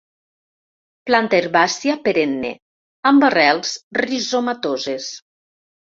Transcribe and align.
Planta 1.09 1.37
herbàcia 1.41 1.99
perenne 2.09 2.53
amb 3.13 3.29
arrels 3.31 3.79
rizomatoses. 4.05 5.17